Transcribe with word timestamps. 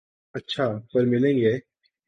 اچھا، 0.35 0.65
پرملیں 0.91 1.35
گے 1.37 1.53